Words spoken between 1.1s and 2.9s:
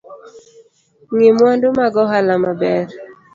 Ng’i mwandu mag ohala maber